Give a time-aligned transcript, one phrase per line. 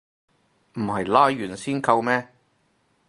[0.73, 2.27] 唔係拉完先扣咩